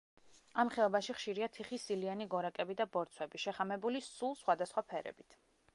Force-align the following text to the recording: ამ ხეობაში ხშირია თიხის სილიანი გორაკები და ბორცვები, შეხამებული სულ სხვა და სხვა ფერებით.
ამ 0.61 0.69
ხეობაში 0.75 1.15
ხშირია 1.17 1.49
თიხის 1.57 1.85
სილიანი 1.89 2.27
გორაკები 2.33 2.77
და 2.81 2.89
ბორცვები, 2.97 3.45
შეხამებული 3.47 4.05
სულ 4.11 4.37
სხვა 4.43 4.59
და 4.63 4.73
სხვა 4.73 4.89
ფერებით. 4.95 5.39